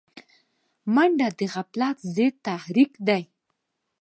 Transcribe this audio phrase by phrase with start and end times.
[0.95, 3.21] منډه د غفلت ضد تحرک دی